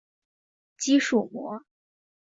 [0.79, 1.61] 肌束膜。